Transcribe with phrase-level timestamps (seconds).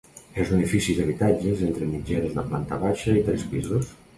[0.43, 3.97] És un edifici d'habitatges entre mitgeres de planta baixa i tres pisos.